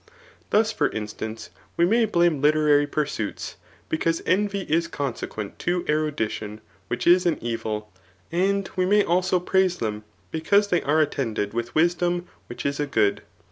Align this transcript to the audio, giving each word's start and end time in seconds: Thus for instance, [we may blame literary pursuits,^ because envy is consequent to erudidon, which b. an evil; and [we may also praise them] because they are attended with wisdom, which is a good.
Thus 0.49 0.71
for 0.71 0.89
instance, 0.89 1.51
[we 1.77 1.85
may 1.85 2.05
blame 2.05 2.41
literary 2.41 2.87
pursuits,^ 2.87 3.53
because 3.87 4.23
envy 4.25 4.61
is 4.61 4.87
consequent 4.87 5.59
to 5.59 5.83
erudidon, 5.87 6.59
which 6.87 7.05
b. 7.05 7.19
an 7.27 7.37
evil; 7.39 7.93
and 8.31 8.67
[we 8.75 8.87
may 8.87 9.03
also 9.03 9.39
praise 9.39 9.77
them] 9.77 10.03
because 10.31 10.69
they 10.69 10.81
are 10.81 11.01
attended 11.01 11.53
with 11.53 11.75
wisdom, 11.75 12.27
which 12.47 12.65
is 12.65 12.79
a 12.79 12.87
good. 12.87 13.21